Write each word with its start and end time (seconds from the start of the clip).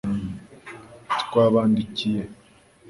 twabandikiye 1.21 2.21